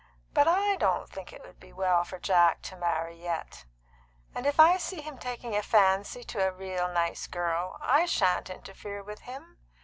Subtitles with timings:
[0.33, 3.65] "But I don't think it would be well for Jack to marry yet;
[4.33, 8.49] and if I see him taking a fancy to any real nice girl, I sha'n't
[8.49, 9.59] interfere with him.